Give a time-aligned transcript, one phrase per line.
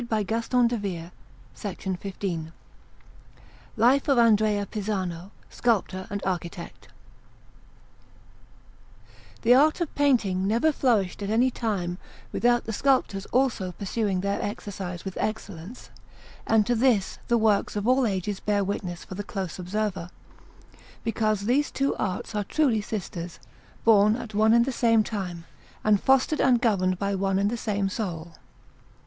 [0.03, 0.39] Assisi: Upper
[0.73, 1.11] Church of S.
[1.53, 2.51] Francesco)] ANDREA PISANO
[3.77, 6.87] LIFE OF ANDREA PISANO, SCULPTOR AND ARCHITECT
[9.43, 11.99] The art of painting never flourished at any time
[12.31, 15.91] without the sculptors also pursuing their exercise with excellence,
[16.47, 20.09] and to this the works of all ages bear witness for the close observer,
[21.03, 23.37] because these two arts are truly sisters,
[23.83, 25.45] born at one and the same time,
[25.83, 28.31] and fostered and governed by one and the same soul.